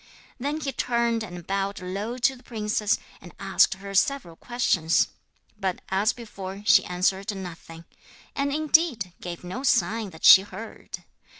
Then 0.39 0.59
he 0.61 0.71
turned 0.71 1.23
and 1.23 1.45
bowed 1.45 1.79
low 1.79 2.17
to 2.17 2.35
the 2.35 2.41
princess, 2.41 2.97
and 3.21 3.35
asked 3.39 3.75
her 3.75 3.93
several 3.93 4.35
questions; 4.35 5.09
but, 5.59 5.81
as 5.89 6.11
before, 6.11 6.63
she 6.65 6.83
answered 6.85 7.35
nothing, 7.37 7.85
and, 8.35 8.51
indeed, 8.51 9.13
gave 9.21 9.43
no 9.43 9.61
sign 9.61 10.09
that 10.09 10.25
she 10.25 10.41
heard. 10.41 11.03